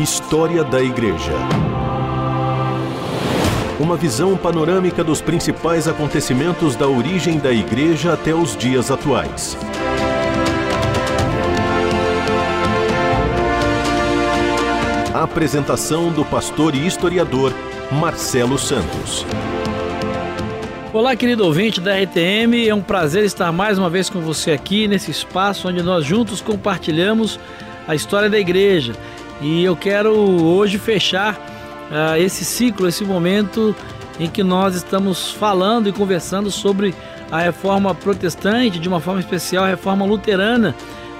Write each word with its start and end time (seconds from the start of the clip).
História 0.00 0.64
da 0.64 0.82
Igreja. 0.82 1.34
Uma 3.78 3.98
visão 3.98 4.34
panorâmica 4.34 5.04
dos 5.04 5.20
principais 5.20 5.86
acontecimentos 5.86 6.74
da 6.74 6.88
origem 6.88 7.38
da 7.38 7.52
Igreja 7.52 8.14
até 8.14 8.34
os 8.34 8.56
dias 8.56 8.90
atuais. 8.90 9.58
A 15.12 15.22
apresentação 15.22 16.10
do 16.10 16.24
pastor 16.24 16.74
e 16.74 16.86
historiador 16.86 17.52
Marcelo 17.92 18.56
Santos. 18.56 19.26
Olá, 20.94 21.14
querido 21.14 21.44
ouvinte 21.44 21.78
da 21.78 21.92
RTM, 21.94 22.66
é 22.66 22.74
um 22.74 22.80
prazer 22.80 23.24
estar 23.24 23.52
mais 23.52 23.76
uma 23.76 23.90
vez 23.90 24.08
com 24.08 24.22
você 24.22 24.50
aqui 24.52 24.88
nesse 24.88 25.10
espaço 25.10 25.68
onde 25.68 25.82
nós 25.82 26.06
juntos 26.06 26.40
compartilhamos 26.40 27.38
a 27.86 27.94
história 27.94 28.30
da 28.30 28.38
igreja. 28.38 28.94
E 29.40 29.64
eu 29.64 29.74
quero 29.74 30.12
hoje 30.14 30.76
fechar 30.78 31.34
uh, 31.34 32.16
esse 32.16 32.44
ciclo, 32.44 32.86
esse 32.86 33.04
momento 33.04 33.74
em 34.18 34.28
que 34.28 34.42
nós 34.42 34.74
estamos 34.74 35.30
falando 35.30 35.88
e 35.88 35.92
conversando 35.92 36.50
sobre 36.50 36.94
a 37.30 37.38
reforma 37.38 37.94
protestante, 37.94 38.78
de 38.78 38.86
uma 38.86 39.00
forma 39.00 39.20
especial 39.20 39.64
a 39.64 39.68
reforma 39.68 40.04
luterana, 40.04 40.74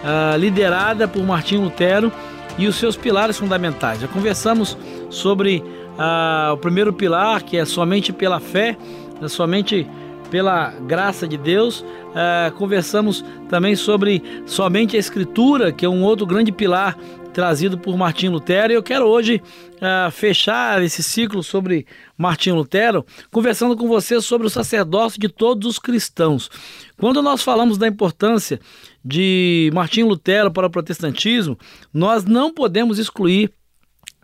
uh, 0.04 0.36
liderada 0.36 1.08
por 1.08 1.22
Martinho 1.24 1.62
Lutero 1.62 2.12
e 2.58 2.66
os 2.66 2.76
seus 2.76 2.94
pilares 2.94 3.38
fundamentais. 3.38 4.00
Já 4.00 4.08
conversamos 4.08 4.76
sobre 5.08 5.64
uh, 5.96 6.52
o 6.52 6.58
primeiro 6.58 6.92
pilar, 6.92 7.42
que 7.42 7.56
é 7.56 7.64
somente 7.64 8.12
pela 8.12 8.38
fé, 8.38 8.76
né, 9.18 9.28
somente 9.28 9.88
pela 10.30 10.74
graça 10.86 11.26
de 11.26 11.38
Deus. 11.38 11.80
Uh, 11.80 12.52
conversamos 12.58 13.24
também 13.48 13.74
sobre 13.74 14.22
somente 14.44 14.96
a 14.96 15.00
Escritura, 15.00 15.72
que 15.72 15.86
é 15.86 15.88
um 15.88 16.02
outro 16.02 16.26
grande 16.26 16.52
pilar 16.52 16.98
trazido 17.40 17.78
por 17.78 17.96
Martinho 17.96 18.32
Lutero. 18.32 18.70
E 18.70 18.76
eu 18.76 18.82
quero 18.82 19.06
hoje 19.06 19.40
uh, 19.76 20.10
fechar 20.10 20.82
esse 20.82 21.02
ciclo 21.02 21.42
sobre 21.42 21.86
Martinho 22.14 22.54
Lutero, 22.54 23.02
conversando 23.30 23.74
com 23.74 23.88
você 23.88 24.20
sobre 24.20 24.46
o 24.46 24.50
sacerdócio 24.50 25.18
de 25.18 25.26
todos 25.26 25.66
os 25.66 25.78
cristãos. 25.78 26.50
Quando 26.98 27.22
nós 27.22 27.42
falamos 27.42 27.78
da 27.78 27.88
importância 27.88 28.60
de 29.02 29.70
Martinho 29.72 30.06
Lutero 30.06 30.50
para 30.50 30.66
o 30.66 30.70
protestantismo, 30.70 31.58
nós 31.94 32.26
não 32.26 32.52
podemos 32.52 32.98
excluir 32.98 33.50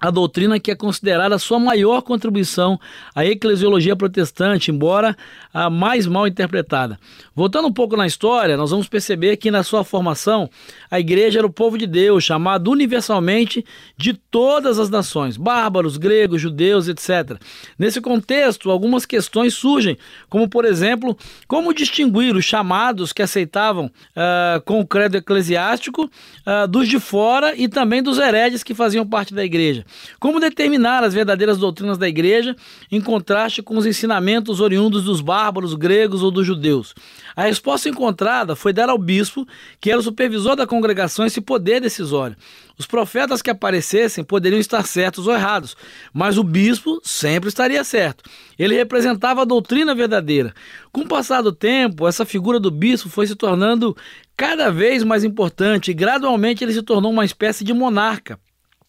a 0.00 0.11
doutrina 0.11 0.61
que 0.61 0.70
é 0.70 0.75
considerada 0.75 1.34
a 1.34 1.39
sua 1.39 1.58
maior 1.58 2.02
contribuição 2.02 2.78
à 3.14 3.25
eclesiologia 3.25 3.97
protestante, 3.97 4.70
embora 4.70 5.16
a 5.52 5.70
mais 5.70 6.06
mal 6.06 6.27
interpretada. 6.27 6.98
Voltando 7.34 7.69
um 7.69 7.72
pouco 7.72 7.97
na 7.97 8.06
história, 8.06 8.56
nós 8.56 8.70
vamos 8.70 8.89
perceber 8.89 9.36
que 9.36 9.50
na 9.50 9.62
sua 9.62 9.84
formação 9.84 10.50
a 10.91 11.00
igreja 11.00 11.39
era 11.39 11.47
o 11.47 11.52
povo 11.52 11.78
de 11.78 11.86
Deus, 11.86 12.24
chamado 12.24 12.70
universalmente 12.70 13.64
de 13.97 14.12
todas 14.12 14.78
as 14.78 14.91
nações, 14.91 15.36
bárbaros, 15.36 15.97
gregos, 15.97 16.41
judeus, 16.41 16.89
etc. 16.89 17.41
Nesse 17.78 18.00
contexto, 18.00 18.70
algumas 18.70 19.06
questões 19.06 19.55
surgem, 19.55 19.97
como 20.28 20.48
por 20.48 20.64
exemplo, 20.64 21.17
como 21.48 21.72
distinguir 21.72 22.36
os 22.36 22.44
chamados 22.44 23.12
que 23.12 23.22
aceitavam 23.22 23.86
uh, 23.86 24.61
com 24.64 24.80
o 24.80 24.86
credo 24.86 25.17
eclesiástico 25.17 26.05
uh, 26.05 26.69
dos 26.69 26.86
de 26.86 27.00
fora 27.00 27.55
e 27.56 27.67
também 27.67 28.02
dos 28.02 28.19
heredes 28.19 28.62
que 28.62 28.74
faziam 28.74 29.06
parte 29.06 29.34
da 29.34 29.44
igreja. 29.44 29.86
Como 30.19 30.41
determinar 30.41 31.03
as 31.05 31.15
verdadeiras 31.15 31.59
doutrinas 31.59 31.98
da 31.98 32.09
igreja 32.09 32.56
em 32.91 33.01
contraste 33.01 33.62
com 33.62 33.77
os 33.77 33.87
ensinamentos 33.87 34.61
oriundos 34.61 35.05
dos 35.05 35.20
bárbaros 35.20 35.75
gregos 35.75 36.23
ou 36.23 36.31
dos 36.31 36.47
judeus? 36.47 36.95
A 37.34 37.42
resposta 37.42 37.89
encontrada 37.89 38.57
foi 38.57 38.73
dar 38.73 38.89
ao 38.89 38.98
bispo, 38.98 39.47
que 39.81 39.91
era 39.91 40.01
o 40.01 40.03
supervisor 40.03 40.57
da 40.57 40.67
congregação, 40.67 41.27
esse 41.27 41.41
poder 41.41 41.81
decisório. 41.81 42.37
Os 42.79 42.87
profetas 42.87 43.41
que 43.41 43.51
aparecessem 43.51 44.23
poderiam 44.23 44.61
estar 44.61 44.86
certos 44.86 45.27
ou 45.27 45.33
errados, 45.33 45.75
mas 46.13 46.36
o 46.36 46.45
bispo 46.45 47.01
sempre 47.02 47.48
estaria 47.48 47.83
certo. 47.83 48.29
Ele 48.58 48.75
representava 48.75 49.42
a 49.42 49.46
doutrina 49.46 49.95
verdadeira. 49.95 50.55
Com 50.92 51.02
o 51.02 51.08
passar 51.08 51.42
do 51.42 51.52
tempo, 51.52 52.07
essa 52.07 52.27
figura 52.27 52.61
do 52.61 52.70
bispo 52.70 53.08
foi 53.08 53.27
se 53.27 53.35
tornando 53.35 53.96
cada 54.36 54.70
vez 54.70 55.02
mais 55.02 55.25
importante 55.25 55.91
e 55.91 55.95
gradualmente 55.95 56.63
ele 56.63 56.73
se 56.73 56.83
tornou 56.83 57.11
uma 57.11 57.25
espécie 57.25 57.64
de 57.64 57.73
monarca 57.73 58.39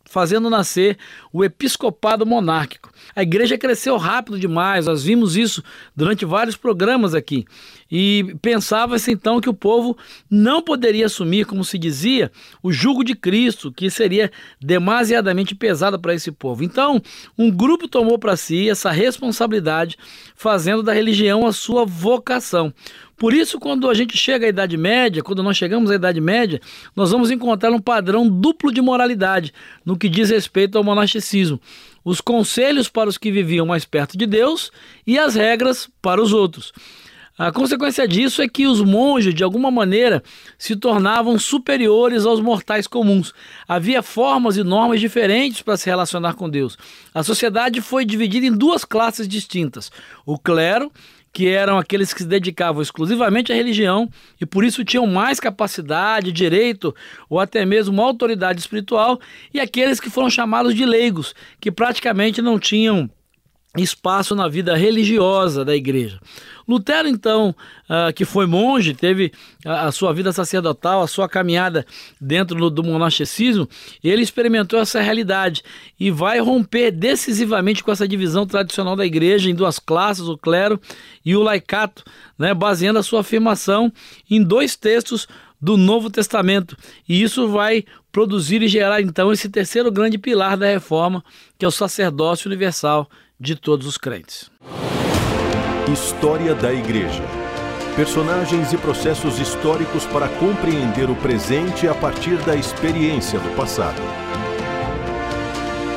fazendo 0.10 0.50
nascer 0.50 0.98
o 1.32 1.44
episcopado 1.44 2.26
monárquico. 2.26 2.92
A 3.16 3.22
igreja 3.22 3.58
cresceu 3.58 3.98
rápido 3.98 4.40
demais, 4.40 4.86
nós 4.86 5.04
vimos 5.04 5.36
isso 5.36 5.64
durante 5.96 6.26
vários 6.26 6.56
programas 6.56 7.14
aqui. 7.14 7.46
E 7.90 8.36
pensava-se 8.42 9.12
então 9.12 9.40
que 9.40 9.50
o 9.50 9.54
povo 9.54 9.98
não 10.30 10.62
poderia 10.62 11.06
assumir, 11.06 11.46
como 11.46 11.64
se 11.64 11.78
dizia, 11.78 12.32
o 12.62 12.72
jugo 12.72 13.04
de 13.04 13.16
Cristo, 13.16 13.72
que 13.72 13.90
seria 13.90 14.32
demasiadamente 14.62 15.56
pesado 15.56 16.00
para 16.00 16.14
esse 16.14 16.32
povo. 16.32 16.64
Então, 16.64 17.02
um 17.38 17.50
grupo 17.50 17.88
tomou 17.88 18.20
para 18.20 18.36
si 18.36 18.70
essa 18.70 18.92
responsabilidade, 18.92 19.98
fazendo 20.36 20.84
da 20.84 20.94
religião 20.94 21.46
a 21.46 21.54
sua 21.54 21.86
vocação. 21.86 22.74
Por 23.18 23.34
isso, 23.34 23.60
quando 23.60 23.90
a 23.90 23.96
gente 23.96 24.16
chega 24.16 24.46
à 24.46 24.50
Idade 24.50 24.78
Média, 24.78 25.24
quando 25.24 25.42
nós 25.42 25.58
chegamos 25.58 25.90
à 25.90 25.96
Idade 25.96 26.22
Média, 26.22 26.62
nós 26.96 27.10
vamos 27.10 27.32
encontrar 27.32 27.72
um 27.72 27.80
padrão 27.80 28.30
duplo 28.30 28.72
de 28.72 28.80
moralidade 28.80 29.52
no 29.84 29.98
que 29.98 30.08
diz 30.08 30.30
respeito 30.30 30.78
ao 30.78 30.84
monasticismo. 30.84 31.60
Os 32.06 32.22
conselhos 32.22 32.88
para 32.88 33.10
os 33.10 33.18
que 33.18 33.32
viviam 33.32 33.66
mais 33.66 33.86
perto 33.86 34.16
de 34.16 34.28
Deus 34.28 34.72
e 35.06 35.18
as 35.18 35.34
regras 35.34 35.90
para 36.00 36.22
os 36.22 36.32
outros. 36.32 36.72
A 37.38 37.52
consequência 37.52 38.08
disso 38.08 38.42
é 38.42 38.48
que 38.48 38.66
os 38.66 38.82
monges, 38.82 39.32
de 39.32 39.44
alguma 39.44 39.70
maneira, 39.70 40.24
se 40.58 40.76
tornavam 40.76 41.38
superiores 41.38 42.26
aos 42.26 42.42
mortais 42.42 42.88
comuns. 42.88 43.32
Havia 43.68 44.02
formas 44.02 44.58
e 44.58 44.64
normas 44.64 45.00
diferentes 45.00 45.62
para 45.62 45.78
se 45.78 45.88
relacionar 45.88 46.34
com 46.34 46.50
Deus. 46.50 46.76
A 47.14 47.22
sociedade 47.22 47.80
foi 47.80 48.06
dividida 48.06 48.48
em 48.48 48.52
duas 48.52 48.84
classes 48.84 49.28
distintas: 49.28 49.92
o 50.26 50.40
clero 50.40 50.92
que 51.32 51.48
eram 51.48 51.78
aqueles 51.78 52.12
que 52.12 52.24
se 52.24 52.28
dedicavam 52.28 52.82
exclusivamente 52.82 53.52
à 53.52 53.56
religião 53.56 54.10
e 54.42 54.46
por 54.46 54.64
isso 54.64 54.84
tinham 54.84 55.06
mais 55.06 55.40
capacidade, 55.40 56.32
direito 56.32 56.96
ou 57.30 57.40
até 57.40 57.64
mesmo 57.64 58.02
autoridade 58.02 58.60
espiritual, 58.60 59.20
e 59.54 59.60
aqueles 59.60 60.00
que 60.00 60.10
foram 60.10 60.32
chamados 60.32 60.74
de 60.74 60.84
leigos, 60.84 61.36
que 61.62 61.72
praticamente 61.72 62.42
não 62.42 62.58
tinham 62.58 63.08
espaço 63.84 64.36
na 64.36 64.48
vida 64.48 64.76
religiosa 64.76 65.64
da 65.64 65.76
igreja. 65.76 66.20
Lutero, 66.68 67.08
então, 67.08 67.56
uh, 67.90 68.12
que 68.14 68.26
foi 68.26 68.46
monge, 68.46 68.94
teve 68.94 69.32
a, 69.66 69.90
sua 69.90 70.14
vida 70.14 70.34
sacerdotal, 70.34 71.02
a 71.02 71.08
sua 71.08 71.30
caminhada 71.30 71.86
dentro 72.20 72.58
do, 72.58 72.70
do 72.70 72.84
monasticismo, 72.84 73.70
ele 74.04 74.22
experimentou 74.22 74.78
essa 74.78 75.00
realidade 75.00 75.64
e 75.98 76.12
vai 76.12 76.40
romper 76.40 76.92
decisivamente 76.92 77.82
com 77.82 77.92
essa 77.92 78.06
divisão 78.06 78.46
tradicional 78.46 78.98
da 78.98 79.06
igreja 79.06 79.50
em 79.50 79.56
duas 79.56 79.80
classes, 79.80 80.28
o 80.28 80.38
clero 80.38 80.80
e 81.24 81.38
o 81.38 81.42
laicato, 81.42 82.04
né, 82.38 82.54
baseando 82.54 83.00
a 83.00 83.04
sua 83.04 83.22
afirmação 83.22 83.92
em 84.30 84.44
dois 84.44 84.76
textos 84.76 85.26
do 85.62 85.78
Novo 85.78 86.10
Testamento. 86.10 86.78
E 87.08 87.22
isso 87.22 87.48
vai 87.48 87.86
produzir 88.12 88.62
e 88.62 88.68
gerar 88.68 89.02
então 89.02 89.32
esse 89.32 89.48
terceiro 89.48 89.92
grande 89.92 90.18
pilar 90.18 90.58
da 90.58 90.68
reforma, 90.68 91.24
que 91.58 91.64
é 91.64 91.68
o 91.68 91.72
sacerdócio 91.72 92.48
universal 92.48 93.10
de 93.40 93.56
todos 93.56 93.86
os 93.86 93.98
crentes. 93.98 94.50
História 95.92 96.56
da 96.56 96.74
Igreja. 96.74 97.24
Personagens 97.96 98.74
e 98.74 98.78
processos 98.78 99.40
históricos 99.40 100.06
para 100.06 100.28
compreender 100.28 101.10
o 101.10 101.16
presente 101.16 101.88
a 101.88 101.94
partir 101.94 102.38
da 102.44 102.56
experiência 102.56 103.40
do 103.40 103.56
passado. 103.56 104.02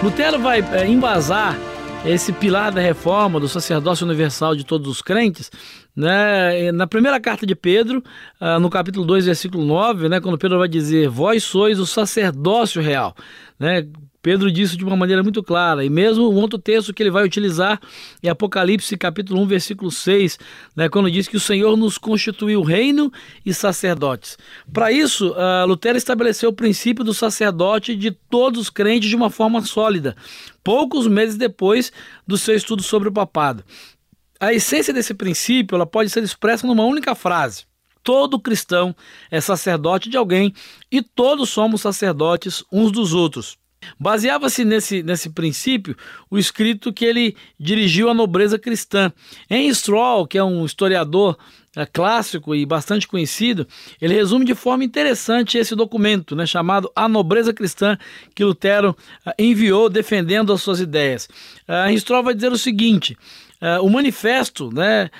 Lutero 0.02 0.38
vai 0.38 0.60
é, 0.60 0.86
embasar 0.86 1.56
esse 2.04 2.32
pilar 2.32 2.72
da 2.72 2.80
reforma 2.80 3.38
do 3.38 3.48
sacerdócio 3.48 4.06
universal 4.06 4.54
de 4.54 4.64
todos 4.64 4.88
os 4.88 5.02
crentes, 5.02 5.50
né? 5.94 6.72
Na 6.72 6.86
primeira 6.86 7.20
carta 7.20 7.46
de 7.46 7.54
Pedro, 7.54 8.02
uh, 8.40 8.60
no 8.60 8.70
capítulo 8.70 9.04
2, 9.04 9.26
versículo 9.26 9.64
9, 9.64 10.08
né, 10.08 10.20
quando 10.20 10.38
Pedro 10.38 10.58
vai 10.58 10.68
dizer: 10.68 11.08
"Vós 11.08 11.44
sois 11.44 11.78
o 11.78 11.86
sacerdócio 11.86 12.80
real", 12.80 13.14
né? 13.58 13.86
Pedro 14.22 14.52
disse 14.52 14.76
de 14.76 14.84
uma 14.84 14.96
maneira 14.96 15.22
muito 15.22 15.42
clara, 15.42 15.84
e 15.84 15.88
mesmo 15.88 16.24
o 16.24 16.34
outro 16.34 16.58
texto 16.58 16.92
que 16.92 17.02
ele 17.02 17.10
vai 17.10 17.24
utilizar 17.24 17.80
em 18.22 18.28
Apocalipse 18.28 18.96
capítulo 18.96 19.40
1, 19.40 19.46
versículo 19.46 19.90
6, 19.90 20.38
né, 20.76 20.88
quando 20.88 21.10
diz 21.10 21.26
que 21.26 21.38
o 21.38 21.40
Senhor 21.40 21.76
nos 21.76 21.96
constituiu 21.96 22.62
reino 22.62 23.10
e 23.46 23.54
sacerdotes. 23.54 24.36
Para 24.70 24.92
isso, 24.92 25.30
uh, 25.30 25.66
Lutero 25.66 25.96
estabeleceu 25.96 26.50
o 26.50 26.54
princípio 26.54 27.02
do 27.02 27.14
sacerdote 27.14 27.96
de 27.96 28.10
todos 28.10 28.60
os 28.60 28.70
crentes 28.70 29.08
de 29.08 29.16
uma 29.16 29.30
forma 29.30 29.62
sólida, 29.62 30.14
poucos 30.62 31.06
meses 31.06 31.36
depois 31.36 31.90
do 32.26 32.36
seu 32.36 32.54
estudo 32.54 32.82
sobre 32.82 33.08
o 33.08 33.12
papado. 33.12 33.64
A 34.40 34.54
essência 34.54 34.94
desse 34.94 35.12
princípio 35.12 35.74
ela 35.74 35.84
pode 35.84 36.08
ser 36.08 36.22
expressa 36.22 36.66
numa 36.66 36.84
única 36.84 37.14
frase. 37.14 37.66
Todo 38.02 38.40
cristão 38.40 38.96
é 39.30 39.38
sacerdote 39.38 40.08
de 40.08 40.16
alguém 40.16 40.54
e 40.90 41.02
todos 41.02 41.50
somos 41.50 41.82
sacerdotes 41.82 42.64
uns 42.72 42.90
dos 42.90 43.12
outros. 43.12 43.58
Baseava-se 43.98 44.64
nesse, 44.64 45.02
nesse 45.02 45.28
princípio 45.28 45.94
o 46.30 46.38
escrito 46.38 46.90
que 46.90 47.04
ele 47.04 47.36
dirigiu 47.58 48.08
à 48.08 48.14
nobreza 48.14 48.58
cristã. 48.58 49.12
Em 49.48 49.72
Stroll, 49.72 50.26
que 50.26 50.38
é 50.38 50.44
um 50.44 50.64
historiador 50.64 51.36
é, 51.76 51.86
clássico 51.86 52.52
e 52.52 52.66
bastante 52.66 53.06
conhecido, 53.06 53.64
ele 54.00 54.14
resume 54.14 54.44
de 54.44 54.56
forma 54.56 54.82
interessante 54.82 55.56
esse 55.56 55.76
documento, 55.76 56.34
né, 56.34 56.44
chamado 56.44 56.90
A 56.96 57.08
Nobreza 57.08 57.52
Cristã, 57.52 57.96
que 58.34 58.44
Lutero 58.44 58.96
uh, 59.24 59.30
enviou 59.38 59.88
defendendo 59.88 60.52
as 60.52 60.62
suas 60.62 60.80
ideias. 60.80 61.28
Uh, 61.68 61.96
Stroll 61.96 62.24
vai 62.24 62.34
dizer 62.34 62.50
o 62.50 62.58
seguinte: 62.58 63.16
uh, 63.62 63.84
o 63.84 63.88
manifesto, 63.88 64.68
né, 64.72 65.10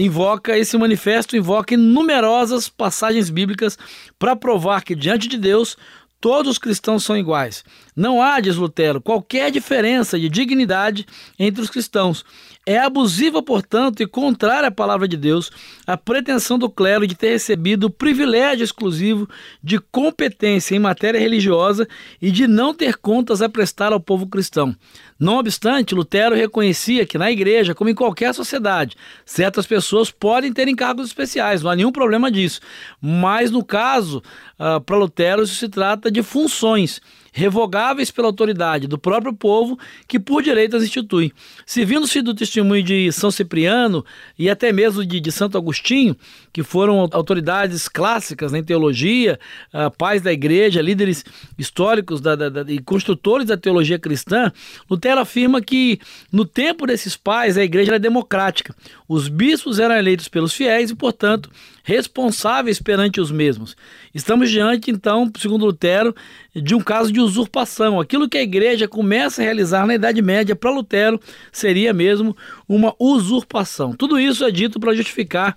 invoca 0.00 0.56
esse 0.56 0.76
manifesto 0.76 1.36
invoca 1.36 1.76
numerosas 1.76 2.68
passagens 2.68 3.30
bíblicas 3.30 3.78
para 4.18 4.34
provar 4.34 4.82
que 4.82 4.94
diante 4.94 5.28
de 5.28 5.38
Deus 5.38 5.76
Todos 6.18 6.52
os 6.52 6.58
cristãos 6.58 7.04
são 7.04 7.16
iguais. 7.16 7.62
Não 7.94 8.22
há, 8.22 8.40
diz 8.40 8.56
Lutero, 8.56 9.00
qualquer 9.00 9.50
diferença 9.50 10.18
de 10.18 10.28
dignidade 10.28 11.06
entre 11.38 11.62
os 11.62 11.68
cristãos. 11.68 12.24
É 12.68 12.78
abusiva, 12.78 13.40
portanto, 13.40 14.02
e 14.02 14.08
contrária 14.08 14.66
à 14.66 14.72
palavra 14.72 15.06
de 15.06 15.16
Deus, 15.16 15.52
a 15.86 15.96
pretensão 15.96 16.58
do 16.58 16.68
clero 16.68 17.06
de 17.06 17.14
ter 17.14 17.28
recebido 17.28 17.84
o 17.84 17.90
privilégio 17.90 18.64
exclusivo 18.64 19.28
de 19.62 19.78
competência 19.78 20.74
em 20.74 20.80
matéria 20.80 21.20
religiosa 21.20 21.86
e 22.20 22.28
de 22.32 22.48
não 22.48 22.74
ter 22.74 22.96
contas 22.96 23.40
a 23.40 23.48
prestar 23.48 23.92
ao 23.92 24.00
povo 24.00 24.26
cristão. 24.26 24.74
Não 25.16 25.38
obstante, 25.38 25.94
Lutero 25.94 26.34
reconhecia 26.34 27.06
que 27.06 27.16
na 27.16 27.30
igreja, 27.30 27.72
como 27.72 27.88
em 27.88 27.94
qualquer 27.94 28.34
sociedade, 28.34 28.96
certas 29.24 29.64
pessoas 29.64 30.10
podem 30.10 30.52
ter 30.52 30.66
encargos 30.66 31.06
especiais, 31.06 31.62
não 31.62 31.70
há 31.70 31.76
nenhum 31.76 31.92
problema 31.92 32.32
disso. 32.32 32.60
Mas 33.00 33.48
no 33.48 33.64
caso, 33.64 34.20
uh, 34.58 34.80
para 34.80 34.96
Lutero, 34.96 35.44
isso 35.44 35.54
se 35.54 35.68
trata 35.68 36.10
de 36.10 36.20
funções 36.20 37.00
revogáveis 37.36 38.10
pela 38.10 38.28
autoridade 38.28 38.86
do 38.86 38.96
próprio 38.96 39.30
povo 39.30 39.78
que 40.08 40.18
por 40.18 40.42
direito 40.42 40.74
as 40.74 40.82
institui. 40.82 41.34
Servindo-se 41.66 42.22
do 42.22 42.34
testemunho 42.34 42.82
de 42.82 43.12
São 43.12 43.30
Cipriano 43.30 44.02
e 44.38 44.48
até 44.48 44.72
mesmo 44.72 45.04
de, 45.04 45.20
de 45.20 45.30
Santo 45.30 45.58
Agostinho, 45.58 46.16
que 46.50 46.62
foram 46.62 47.06
autoridades 47.12 47.88
clássicas 47.88 48.54
em 48.54 48.64
teologia, 48.64 49.38
uh, 49.74 49.90
pais 49.98 50.22
da 50.22 50.32
igreja, 50.32 50.80
líderes 50.80 51.26
históricos 51.58 52.22
da, 52.22 52.34
da, 52.34 52.48
da, 52.48 52.72
e 52.72 52.78
construtores 52.78 53.46
da 53.46 53.56
teologia 53.58 53.98
cristã, 53.98 54.50
Lutero 54.88 55.20
afirma 55.20 55.60
que 55.60 56.00
no 56.32 56.46
tempo 56.46 56.86
desses 56.86 57.18
pais 57.18 57.58
a 57.58 57.62
igreja 57.62 57.90
era 57.90 57.98
democrática. 57.98 58.74
Os 59.06 59.28
bispos 59.28 59.78
eram 59.78 59.94
eleitos 59.94 60.26
pelos 60.26 60.54
fiéis 60.54 60.90
e, 60.90 60.94
portanto, 60.94 61.50
responsáveis 61.86 62.82
perante 62.82 63.20
os 63.20 63.30
mesmos. 63.30 63.76
Estamos 64.12 64.50
diante, 64.50 64.90
então, 64.90 65.30
segundo 65.38 65.66
Lutero, 65.66 66.12
de 66.52 66.74
um 66.74 66.80
caso 66.80 67.12
de 67.12 67.20
usurpação. 67.20 68.00
Aquilo 68.00 68.28
que 68.28 68.36
a 68.36 68.42
igreja 68.42 68.88
começa 68.88 69.40
a 69.40 69.44
realizar 69.44 69.86
na 69.86 69.94
Idade 69.94 70.20
Média 70.20 70.56
para 70.56 70.72
Lutero 70.72 71.20
seria 71.52 71.92
mesmo 71.92 72.36
uma 72.68 72.92
usurpação. 72.98 73.94
Tudo 73.94 74.18
isso 74.18 74.44
é 74.44 74.50
dito 74.50 74.80
para 74.80 74.96
justificar 74.96 75.56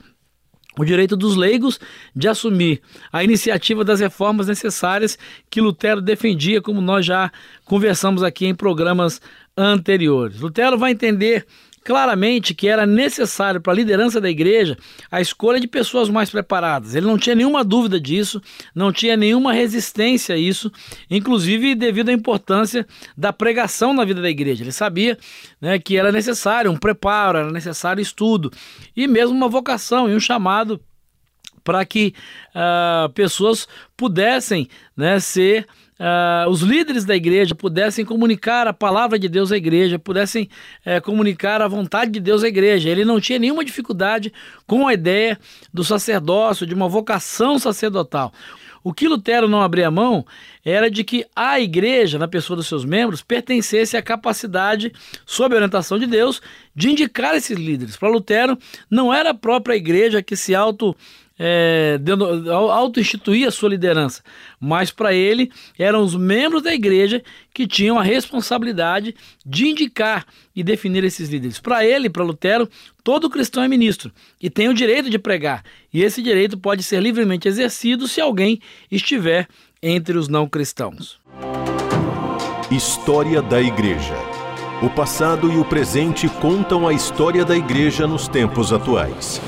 o 0.78 0.86
direito 0.86 1.18
dos 1.18 1.36
leigos 1.36 1.80
de 2.16 2.28
assumir 2.28 2.80
a 3.12 3.24
iniciativa 3.24 3.84
das 3.84 4.00
reformas 4.00 4.46
necessárias 4.46 5.18
que 5.50 5.60
Lutero 5.60 6.00
defendia, 6.00 6.62
como 6.62 6.80
nós 6.80 7.08
já 7.08 7.32
conversamos 7.66 8.22
aqui 8.22 8.46
em 8.46 8.54
programas 8.54 9.20
anteriores. 9.58 10.40
Lutero 10.40 10.78
vai 10.78 10.92
entender 10.92 11.48
claramente 11.84 12.54
que 12.54 12.68
era 12.68 12.86
necessário 12.86 13.62
para 13.62 13.74
a 13.74 13.76
liderança 13.76 14.20
da 14.20 14.30
igreja 14.30 14.78
a 15.12 15.22
escolha 15.22 15.60
de 15.60 15.68
pessoas 15.68 16.10
mais 16.10 16.30
preparadas. 16.30 16.96
Ele 16.96 17.06
não 17.08 17.18
tinha 17.18 17.36
nenhuma 17.36 17.64
dúvida 17.64 18.00
disso, 18.00 18.42
não 18.74 18.92
tinha 18.92 19.16
nenhuma 19.16 19.54
resistência 19.54 20.36
a 20.36 20.38
isso, 20.38 20.72
inclusive 21.10 21.76
devido 21.76 22.10
à 22.10 22.14
importância 22.14 22.86
da 23.18 23.34
pregação 23.34 23.94
na 23.94 24.06
vida 24.06 24.22
da 24.22 24.30
igreja. 24.30 24.64
Ele 24.64 24.72
sabia 24.72 25.18
né, 25.60 25.80
que 25.80 25.98
era 25.98 26.12
necessário 26.12 26.72
um 26.72 26.78
preparo, 26.78 27.38
era 27.38 27.52
necessário 27.52 28.02
estudo 28.02 28.52
e 28.96 29.08
mesmo 29.08 29.36
uma 29.36 29.48
vocação 29.48 30.10
e 30.10 30.16
um 30.16 30.20
chamado 30.20 30.80
para 31.64 31.86
que 31.86 32.14
uh, 32.56 33.10
pessoas 33.10 33.68
pudessem 33.96 34.68
né, 34.96 35.20
ser 35.20 35.68
uh, 36.00 36.50
os 36.50 36.62
líderes 36.62 37.06
da 37.06 37.16
igreja 37.16 37.54
pudessem 37.54 38.06
comunicar 38.06 38.68
a 38.68 38.74
palavra 38.74 39.20
de 39.20 39.28
Deus 39.28 39.52
à 39.52 39.58
igreja, 39.58 40.00
pudessem 40.00 40.50
uh, 40.86 41.02
comunicar 41.02 41.62
a 41.62 41.68
vontade 41.68 42.12
de 42.12 42.20
Deus 42.20 42.44
à 42.44 42.48
igreja. 42.48 42.90
Ele 42.90 43.06
não 43.06 43.20
tinha 43.20 43.38
nenhuma 43.38 43.66
dificuldade 43.66 44.32
com 44.66 44.88
a 44.88 44.94
ideia 44.94 45.38
do 45.74 45.84
sacerdócio, 45.84 46.66
de 46.66 46.74
uma 46.74 46.88
vocação 46.88 47.60
sacerdotal. 47.60 48.34
O 48.84 48.94
que 48.94 49.08
Lutero 49.08 49.48
não 49.48 49.62
abria 49.62 49.92
mão 49.92 50.26
era 50.64 50.90
de 50.90 51.04
que 51.04 51.26
a 51.36 51.60
igreja, 51.60 52.20
na 52.20 52.28
pessoa 52.28 52.58
dos 52.58 52.68
seus 52.68 52.86
membros, 52.86 53.22
pertencesse 53.22 53.96
à 53.96 54.02
capacidade, 54.02 54.92
sob 55.26 55.54
a 55.54 55.58
orientação 55.58 55.98
de 55.98 56.06
Deus, 56.06 56.42
de 56.76 56.90
indicar 56.90 57.36
esses 57.36 57.58
líderes. 57.58 57.98
Para 57.98 58.10
Lutero, 58.10 58.58
não 58.90 59.14
era 59.14 59.32
a 59.32 59.34
própria 59.34 59.76
igreja 59.76 60.22
que 60.22 60.36
se 60.36 60.54
auto 60.56 60.96
é, 61.42 61.98
auto-instituir 62.52 63.48
a 63.48 63.52
sua 63.52 63.70
liderança, 63.70 64.22
mas 64.60 64.92
para 64.92 65.14
ele 65.14 65.50
eram 65.78 66.04
os 66.04 66.14
membros 66.14 66.62
da 66.62 66.74
igreja 66.74 67.24
que 67.54 67.66
tinham 67.66 67.98
a 67.98 68.04
responsabilidade 68.04 69.16
de 69.46 69.68
indicar 69.68 70.26
e 70.54 70.62
definir 70.62 71.06
esses 71.06 71.30
líderes. 71.30 71.58
Para 71.58 71.86
ele, 71.86 72.10
para 72.10 72.26
Lutero, 72.26 72.70
todo 73.06 73.30
cristão 73.30 73.64
é 73.64 73.70
ministro 73.70 74.12
e 74.42 74.50
tem 74.50 74.68
o 74.68 74.74
direito 74.74 75.10
de 75.10 75.18
pregar, 75.18 75.64
e 75.94 76.04
esse 76.04 76.22
direito 76.22 76.58
pode 76.58 76.84
ser 76.84 77.02
livremente 77.02 77.48
exercido 77.48 78.06
se 78.06 78.20
alguém 78.20 78.60
estiver 78.92 79.48
entre 79.82 80.18
os 80.18 80.28
não 80.28 80.48
cristãos. 80.48 81.20
História 82.72 83.42
da 83.42 83.62
Igreja. 83.62 84.16
O 84.82 84.90
passado 84.90 85.52
e 85.52 85.58
o 85.58 85.66
presente 85.66 86.30
contam 86.30 86.88
a 86.88 86.94
história 86.94 87.44
da 87.44 87.56
Igreja 87.56 88.08
nos 88.08 88.28
tempos 88.28 88.72
atuais 88.72 89.42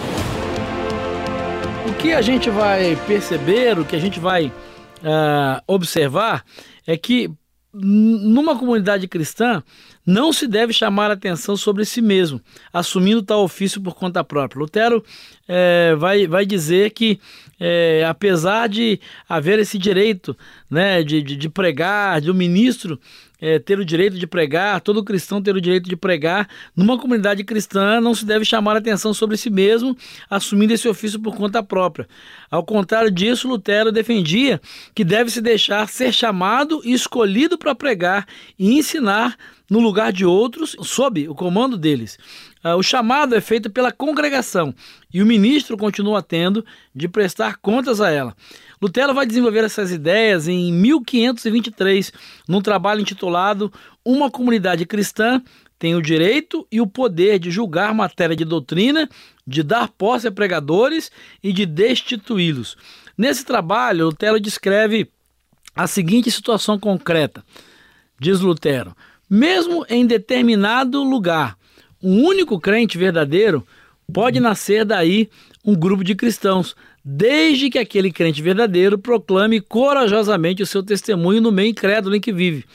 que 2.02 2.14
a 2.14 2.22
gente 2.22 2.50
vai 2.50 2.96
perceber, 3.06 3.78
o 3.78 3.86
que 3.86 3.96
a 3.96 4.00
gente 4.00 4.20
vai 4.20 4.48
uh, 4.48 5.62
observar 5.68 6.44
é 6.88 6.98
que 6.98 7.30
numa 7.72 8.58
comunidade 8.58 9.08
cristã 9.08 9.64
não 10.06 10.34
se 10.34 10.48
deve 10.48 10.74
chamar 10.74 11.12
atenção 11.12 11.56
sobre 11.56 11.86
si 11.86 12.02
mesmo, 12.02 12.42
assumindo 12.74 13.22
tal 13.22 13.44
ofício 13.44 13.82
por 13.82 13.96
conta 13.96 14.24
própria. 14.24 14.60
Lutero 14.60 15.04
é, 15.48 15.96
vai, 15.96 16.28
vai 16.28 16.46
dizer 16.46 16.92
que, 16.92 17.20
é, 17.60 18.06
apesar 18.08 18.68
de 18.68 19.00
haver 19.28 19.60
esse 19.60 19.78
direito 19.78 20.36
né, 20.70 21.04
de, 21.04 21.22
de, 21.22 21.36
de 21.36 21.50
pregar, 21.50 22.22
de 22.22 22.32
um 22.32 22.34
ministro 22.34 23.00
é, 23.42 23.58
ter 23.58 23.80
o 23.80 23.84
direito 23.84 24.20
de 24.20 24.28
pregar, 24.28 24.80
todo 24.82 25.04
cristão 25.04 25.42
ter 25.42 25.56
o 25.56 25.62
direito 25.62 25.90
de 25.90 25.96
pregar. 25.96 26.48
Numa 26.76 26.98
comunidade 26.98 27.44
cristã 27.44 28.00
não 28.00 28.14
se 28.14 28.24
deve 28.24 28.46
chamar 28.46 28.78
atenção 28.78 29.14
sobre 29.14 29.36
si 29.36 29.50
mesmo, 29.50 29.98
assumindo 30.30 30.74
esse 30.74 30.88
ofício 30.88 31.20
por 31.20 31.36
conta 31.36 31.64
própria. 31.64 32.08
Ao 32.52 32.64
contrário 32.64 33.10
disso, 33.10 33.48
Lutero 33.48 33.92
defendia 33.92 34.62
que 34.94 35.04
deve 35.04 35.32
se 35.32 35.42
deixar 35.42 35.90
ser 35.90 36.14
chamado 36.14 36.82
e 36.86 36.94
escolhido 36.94 37.58
para 37.58 37.74
pregar 37.74 38.28
e 38.60 38.78
ensinar 38.78 39.36
no 39.72 39.80
lugar 39.80 40.12
de 40.12 40.26
outros, 40.26 40.76
sob 40.82 41.30
o 41.30 41.34
comando 41.34 41.78
deles. 41.78 42.20
Uh, 42.62 42.76
o 42.76 42.84
chamado 42.84 43.34
é 43.34 43.40
feito 43.40 43.70
pela 43.70 43.90
congregação 43.90 44.76
e 45.14 45.24
o 45.24 45.26
ministro 45.26 45.78
continua 45.78 46.22
tendo 46.22 46.66
de 46.94 47.08
prestar 47.08 47.56
contas 47.56 48.02
a 48.02 48.12
ela. 48.12 48.36
Lutero 48.82 49.14
vai 49.14 49.26
desenvolver 49.26 49.64
essas 49.64 49.90
ideias 49.90 50.50
em 50.50 50.74
1523, 50.74 52.12
num 52.50 52.62
trabalho 52.62 53.00
intitulado 53.00 53.72
Uma 54.04 54.30
Comunidade 54.30 54.86
Cristã 54.86 55.42
tem 55.80 55.96
o 55.96 56.02
direito 56.02 56.68
e 56.70 56.82
o 56.82 56.86
poder 56.86 57.40
de 57.40 57.50
julgar 57.50 57.96
matéria 57.96 58.36
de 58.36 58.44
doutrina, 58.44 59.10
de 59.48 59.64
dar 59.64 59.88
posse 59.88 60.28
a 60.28 60.32
pregadores 60.32 61.10
e 61.42 61.54
de 61.54 61.66
destituí-los. 61.66 62.76
Nesse 63.18 63.46
trabalho, 63.46 64.08
Lutero 64.08 64.40
descreve 64.40 65.10
a 65.74 65.88
seguinte 65.88 66.30
situação 66.30 66.78
concreta. 66.78 67.44
Diz 68.20 68.42
Lutero: 68.42 68.96
mesmo 69.32 69.86
em 69.88 70.06
determinado 70.06 71.02
lugar, 71.02 71.58
um 72.04 72.22
único 72.26 72.60
crente 72.60 72.98
verdadeiro 72.98 73.66
pode 74.12 74.42
nascer 74.42 74.84
daí 74.84 75.30
um 75.64 75.74
grupo 75.74 76.04
de 76.04 76.16
cristãos, 76.16 76.76
desde 77.04 77.70
que 77.70 77.80
aquele 77.80 78.12
crente 78.12 78.42
verdadeiro 78.42 78.98
proclame 78.98 79.62
corajosamente 79.62 80.62
o 80.62 80.66
seu 80.66 80.84
testemunho 80.84 81.40
no 81.40 81.50
meio 81.50 81.70
incrédulo 81.70 82.14
em 82.14 82.20
que 82.20 82.34
vive. 82.34 82.66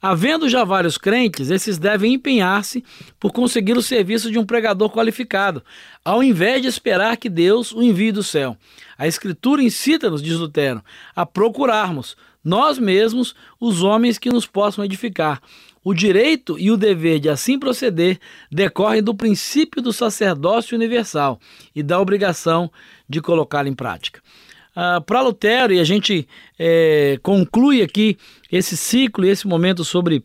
Havendo 0.00 0.48
já 0.48 0.64
vários 0.64 0.96
crentes, 0.96 1.50
esses 1.50 1.76
devem 1.76 2.14
empenhar-se 2.14 2.82
por 3.20 3.30
conseguir 3.30 3.76
o 3.76 3.82
serviço 3.82 4.30
de 4.30 4.38
um 4.38 4.46
pregador 4.46 4.90
qualificado, 4.90 5.62
ao 6.02 6.22
invés 6.22 6.62
de 6.62 6.68
esperar 6.68 7.18
que 7.18 7.28
Deus 7.28 7.72
o 7.72 7.82
envie 7.82 8.12
do 8.12 8.22
céu. 8.22 8.56
A 8.96 9.06
Escritura 9.06 9.62
incita-nos, 9.62 10.22
diz 10.22 10.36
Lutero, 10.36 10.82
a 11.14 11.26
procurarmos, 11.26 12.16
nós 12.42 12.78
mesmos, 12.78 13.34
os 13.60 13.82
homens 13.82 14.18
que 14.18 14.30
nos 14.30 14.46
possam 14.46 14.84
edificar. 14.84 15.42
O 15.88 15.94
direito 15.94 16.58
e 16.58 16.68
o 16.72 16.76
dever 16.76 17.20
de 17.20 17.28
assim 17.28 17.60
proceder 17.60 18.18
decorrem 18.50 19.00
do 19.00 19.14
princípio 19.14 19.80
do 19.80 19.92
sacerdócio 19.92 20.76
universal 20.76 21.38
e 21.72 21.80
da 21.80 22.00
obrigação 22.00 22.68
de 23.08 23.20
colocá-lo 23.20 23.68
em 23.68 23.72
prática. 23.72 24.20
Uh, 24.76 25.00
Para 25.02 25.20
Lutero, 25.20 25.72
e 25.72 25.78
a 25.78 25.84
gente 25.84 26.26
é, 26.58 27.20
conclui 27.22 27.82
aqui 27.82 28.18
esse 28.50 28.76
ciclo 28.76 29.24
e 29.24 29.28
esse 29.28 29.46
momento 29.46 29.84
sobre 29.84 30.24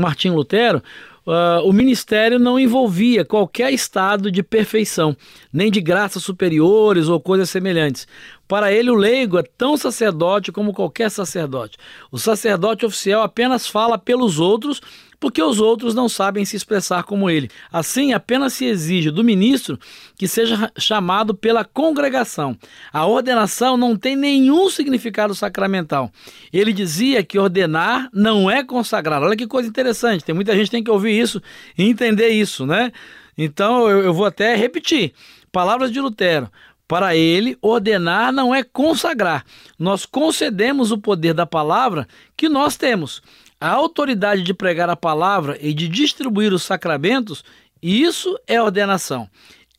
Martinho 0.00 0.34
Lutero, 0.34 0.82
uh, 1.26 1.66
o 1.66 1.72
ministério 1.72 2.38
não 2.38 2.58
envolvia 2.58 3.24
qualquer 3.24 3.72
estado 3.72 4.30
de 4.30 4.42
perfeição, 4.42 5.16
nem 5.52 5.70
de 5.70 5.80
graças 5.80 6.22
superiores 6.22 7.08
ou 7.08 7.20
coisas 7.20 7.50
semelhantes. 7.50 8.06
Para 8.46 8.72
ele, 8.72 8.90
o 8.90 8.94
leigo 8.94 9.38
é 9.38 9.42
tão 9.42 9.76
sacerdote 9.76 10.52
como 10.52 10.72
qualquer 10.72 11.10
sacerdote. 11.10 11.76
O 12.10 12.18
sacerdote 12.18 12.84
oficial 12.84 13.22
apenas 13.22 13.66
fala 13.66 13.98
pelos 13.98 14.38
outros 14.38 14.80
porque 15.22 15.40
os 15.40 15.60
outros 15.60 15.94
não 15.94 16.08
sabem 16.08 16.44
se 16.44 16.56
expressar 16.56 17.04
como 17.04 17.30
ele. 17.30 17.48
Assim, 17.72 18.12
apenas 18.12 18.54
se 18.54 18.64
exige 18.64 19.08
do 19.08 19.22
ministro 19.22 19.78
que 20.16 20.26
seja 20.26 20.68
chamado 20.76 21.32
pela 21.32 21.64
congregação. 21.64 22.58
A 22.92 23.06
ordenação 23.06 23.76
não 23.76 23.96
tem 23.96 24.16
nenhum 24.16 24.68
significado 24.68 25.32
sacramental. 25.32 26.10
Ele 26.52 26.72
dizia 26.72 27.22
que 27.22 27.38
ordenar 27.38 28.10
não 28.12 28.50
é 28.50 28.64
consagrar. 28.64 29.22
Olha 29.22 29.36
que 29.36 29.46
coisa 29.46 29.68
interessante, 29.68 30.24
tem 30.24 30.34
muita 30.34 30.56
gente 30.56 30.64
que 30.64 30.70
tem 30.72 30.82
que 30.82 30.90
ouvir 30.90 31.16
isso 31.16 31.40
e 31.78 31.84
entender 31.84 32.30
isso, 32.30 32.66
né? 32.66 32.90
Então 33.38 33.88
eu, 33.88 34.02
eu 34.02 34.12
vou 34.12 34.26
até 34.26 34.56
repetir. 34.56 35.12
Palavras 35.52 35.92
de 35.92 36.00
Lutero. 36.00 36.50
Para 36.88 37.14
ele, 37.14 37.56
ordenar 37.62 38.32
não 38.32 38.52
é 38.52 38.64
consagrar. 38.64 39.44
Nós 39.78 40.04
concedemos 40.04 40.90
o 40.90 40.98
poder 40.98 41.32
da 41.32 41.46
palavra 41.46 42.08
que 42.36 42.48
nós 42.48 42.76
temos 42.76 43.22
a 43.62 43.70
autoridade 43.70 44.42
de 44.42 44.52
pregar 44.52 44.90
a 44.90 44.96
palavra 44.96 45.56
e 45.60 45.72
de 45.72 45.86
distribuir 45.86 46.52
os 46.52 46.64
sacramentos, 46.64 47.44
isso 47.80 48.36
é 48.44 48.60
ordenação. 48.60 49.30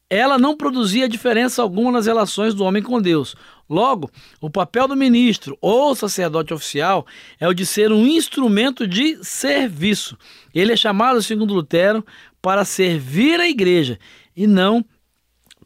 Ela 0.10 0.38
não 0.38 0.56
produzia 0.56 1.10
diferença 1.10 1.62
alguma 1.62 1.92
nas 1.92 2.06
relações 2.06 2.54
do 2.54 2.64
homem 2.64 2.82
com 2.82 3.02
Deus. 3.02 3.36
Logo, 3.70 4.10
o 4.40 4.50
papel 4.50 4.88
do 4.88 4.96
ministro 4.96 5.58
ou 5.60 5.94
sacerdote 5.94 6.54
oficial 6.54 7.06
é 7.38 7.46
o 7.46 7.54
de 7.54 7.66
ser 7.66 7.92
um 7.92 8.08
instrumento 8.08 8.88
de 8.88 9.18
serviço. 9.22 10.18
Ele 10.56 10.72
é 10.72 10.78
chamado, 10.78 11.22
segundo 11.22 11.54
Lutero, 11.54 12.06
para 12.42 12.64
servir 12.64 13.38
a 13.42 13.50
igreja 13.50 14.00
e 14.34 14.48
não 14.48 14.86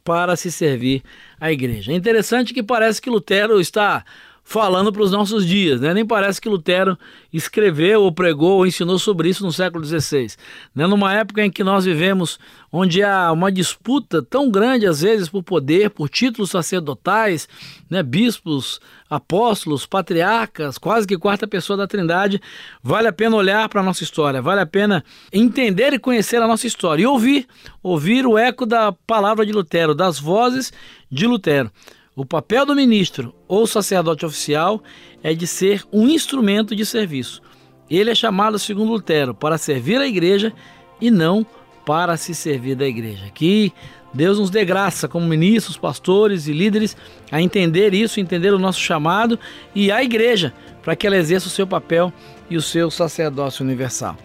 para 0.02 0.34
se 0.34 0.50
servir 0.50 1.04
à 1.38 1.52
igreja. 1.52 1.92
É 1.92 1.94
interessante 1.94 2.52
que 2.52 2.64
parece 2.64 3.00
que 3.00 3.10
Lutero 3.10 3.60
está 3.60 4.04
falando 4.48 4.90
para 4.90 5.02
os 5.02 5.10
nossos 5.10 5.46
dias. 5.46 5.78
Né? 5.78 5.92
Nem 5.92 6.06
parece 6.06 6.40
que 6.40 6.48
Lutero 6.48 6.98
escreveu 7.30 8.00
ou 8.00 8.10
pregou 8.10 8.56
ou 8.56 8.66
ensinou 8.66 8.98
sobre 8.98 9.28
isso 9.28 9.44
no 9.44 9.52
século 9.52 9.84
XVI. 9.84 10.28
Né? 10.74 10.86
Numa 10.86 11.12
época 11.12 11.44
em 11.44 11.50
que 11.50 11.62
nós 11.62 11.84
vivemos, 11.84 12.38
onde 12.72 13.02
há 13.02 13.30
uma 13.30 13.52
disputa 13.52 14.22
tão 14.22 14.50
grande 14.50 14.86
às 14.86 15.02
vezes 15.02 15.28
por 15.28 15.42
poder, 15.42 15.90
por 15.90 16.08
títulos 16.08 16.48
sacerdotais, 16.48 17.46
né? 17.90 18.02
bispos, 18.02 18.80
apóstolos, 19.10 19.84
patriarcas, 19.84 20.78
quase 20.78 21.06
que 21.06 21.18
quarta 21.18 21.46
pessoa 21.46 21.76
da 21.76 21.86
Trindade, 21.86 22.40
vale 22.82 23.06
a 23.06 23.12
pena 23.12 23.36
olhar 23.36 23.68
para 23.68 23.82
a 23.82 23.84
nossa 23.84 24.02
história, 24.02 24.40
vale 24.40 24.62
a 24.62 24.66
pena 24.66 25.04
entender 25.30 25.92
e 25.92 25.98
conhecer 25.98 26.40
a 26.40 26.46
nossa 26.46 26.66
história 26.66 27.02
e 27.02 27.06
ouvir, 27.06 27.46
ouvir 27.82 28.26
o 28.26 28.38
eco 28.38 28.64
da 28.64 28.92
palavra 28.92 29.44
de 29.44 29.52
Lutero, 29.52 29.94
das 29.94 30.18
vozes 30.18 30.72
de 31.10 31.26
Lutero. 31.26 31.70
O 32.18 32.26
papel 32.26 32.66
do 32.66 32.74
ministro 32.74 33.32
ou 33.46 33.64
sacerdote 33.64 34.26
oficial 34.26 34.82
é 35.22 35.32
de 35.32 35.46
ser 35.46 35.84
um 35.92 36.08
instrumento 36.08 36.74
de 36.74 36.84
serviço. 36.84 37.40
Ele 37.88 38.10
é 38.10 38.14
chamado, 38.16 38.58
segundo 38.58 38.90
Lutero, 38.90 39.32
para 39.32 39.56
servir 39.56 40.00
a 40.00 40.06
igreja 40.08 40.52
e 41.00 41.12
não 41.12 41.46
para 41.86 42.16
se 42.16 42.34
servir 42.34 42.74
da 42.74 42.88
igreja. 42.88 43.30
Que 43.32 43.72
Deus 44.12 44.36
nos 44.36 44.50
dê 44.50 44.64
graça, 44.64 45.06
como 45.06 45.28
ministros, 45.28 45.76
pastores 45.76 46.48
e 46.48 46.52
líderes, 46.52 46.96
a 47.30 47.40
entender 47.40 47.94
isso, 47.94 48.18
entender 48.18 48.52
o 48.52 48.58
nosso 48.58 48.80
chamado 48.80 49.38
e 49.72 49.92
a 49.92 50.02
igreja, 50.02 50.52
para 50.82 50.96
que 50.96 51.06
ela 51.06 51.16
exerça 51.16 51.46
o 51.46 51.52
seu 51.52 51.68
papel 51.68 52.12
e 52.50 52.56
o 52.56 52.62
seu 52.62 52.90
sacerdócio 52.90 53.64
universal. 53.64 54.16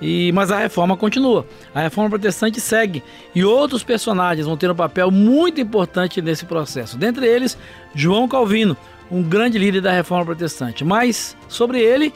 E, 0.00 0.32
mas 0.32 0.50
a 0.50 0.58
reforma 0.58 0.96
continua. 0.96 1.46
A 1.74 1.80
reforma 1.80 2.10
protestante 2.10 2.60
segue. 2.60 3.02
E 3.34 3.44
outros 3.44 3.82
personagens 3.82 4.46
vão 4.46 4.56
ter 4.56 4.70
um 4.70 4.74
papel 4.74 5.10
muito 5.10 5.60
importante 5.60 6.22
nesse 6.22 6.46
processo. 6.46 6.96
Dentre 6.96 7.26
eles, 7.26 7.58
João 7.94 8.26
Calvino, 8.26 8.76
um 9.10 9.22
grande 9.22 9.58
líder 9.58 9.82
da 9.82 9.92
reforma 9.92 10.24
protestante. 10.24 10.84
Mas 10.84 11.36
sobre 11.48 11.80
ele 11.80 12.14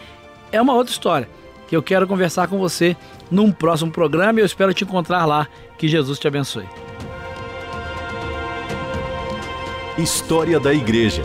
é 0.50 0.60
uma 0.60 0.74
outra 0.74 0.92
história 0.92 1.28
que 1.68 1.76
eu 1.76 1.82
quero 1.82 2.06
conversar 2.06 2.48
com 2.48 2.58
você 2.58 2.96
num 3.30 3.50
próximo 3.50 3.90
programa 3.90 4.38
e 4.38 4.42
eu 4.42 4.46
espero 4.46 4.72
te 4.72 4.84
encontrar 4.84 5.24
lá. 5.26 5.46
Que 5.76 5.88
Jesus 5.88 6.18
te 6.18 6.28
abençoe. 6.28 6.66
História 9.98 10.58
da 10.58 10.72
Igreja 10.72 11.24